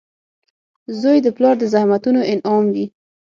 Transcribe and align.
•زوی 0.99 1.17
د 1.23 1.27
پلار 1.37 1.55
د 1.59 1.63
زحمتونو 1.73 2.21
انعام 2.31 2.65
وي. 2.73 2.85